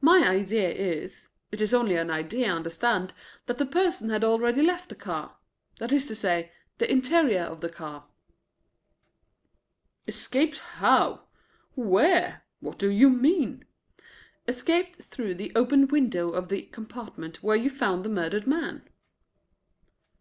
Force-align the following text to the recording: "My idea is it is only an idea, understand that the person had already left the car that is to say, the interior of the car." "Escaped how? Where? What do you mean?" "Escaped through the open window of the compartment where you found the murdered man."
"My 0.00 0.18
idea 0.24 0.70
is 0.70 1.30
it 1.50 1.60
is 1.60 1.74
only 1.74 1.96
an 1.96 2.12
idea, 2.12 2.46
understand 2.48 3.12
that 3.46 3.58
the 3.58 3.66
person 3.66 4.08
had 4.08 4.22
already 4.22 4.62
left 4.62 4.88
the 4.88 4.94
car 4.94 5.36
that 5.80 5.90
is 5.92 6.06
to 6.06 6.14
say, 6.14 6.52
the 6.76 6.88
interior 6.88 7.40
of 7.40 7.60
the 7.60 7.68
car." 7.68 8.06
"Escaped 10.06 10.58
how? 10.58 11.24
Where? 11.74 12.44
What 12.60 12.78
do 12.78 12.88
you 12.88 13.10
mean?" 13.10 13.64
"Escaped 14.46 15.02
through 15.02 15.34
the 15.34 15.50
open 15.56 15.88
window 15.88 16.30
of 16.30 16.50
the 16.50 16.62
compartment 16.62 17.42
where 17.42 17.56
you 17.56 17.68
found 17.68 18.04
the 18.04 18.08
murdered 18.10 18.46
man." 18.46 18.88